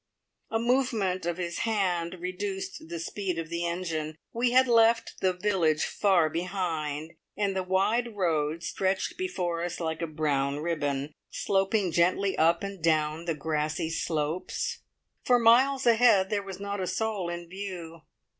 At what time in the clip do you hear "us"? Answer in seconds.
9.63-9.79